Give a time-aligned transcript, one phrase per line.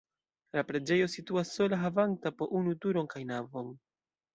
[0.57, 3.75] La preĝejo situas sola havanta po unu turon kaj navon.